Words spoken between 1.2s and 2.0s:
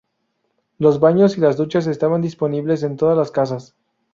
y las duchas